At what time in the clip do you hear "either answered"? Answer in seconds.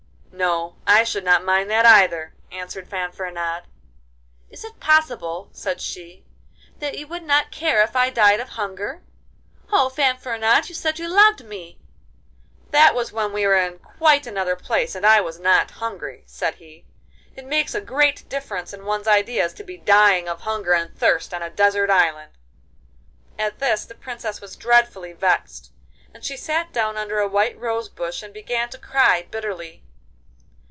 1.85-2.89